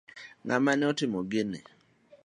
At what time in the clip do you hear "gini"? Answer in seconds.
1.31-1.59